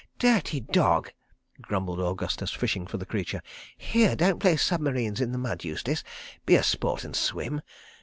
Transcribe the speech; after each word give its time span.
"Dirty 0.17 0.59
dog!" 0.59 1.11
grumbled 1.61 1.99
Augustus, 1.99 2.49
fishing 2.51 2.87
for 2.87 2.97
the 2.97 3.05
creature. 3.05 3.39
"Here, 3.77 4.15
don't 4.15 4.39
play 4.39 4.57
submarines 4.57 5.21
in 5.21 5.31
the 5.31 5.37
mud, 5.37 5.63
Eustace—be 5.63 6.55
a 6.55 6.63
sport 6.63 7.03
and 7.03 7.15
swim. 7.15 7.61